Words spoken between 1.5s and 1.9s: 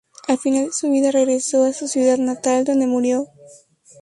a su